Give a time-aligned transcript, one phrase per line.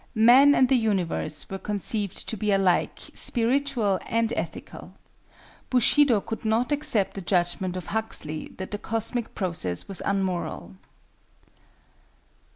[0.15, 4.95] Man and the universe were conceived to be alike spiritual and ethical.
[5.69, 10.75] Bushido could not accept the judgment of Huxley, that the cosmic process was unmoral.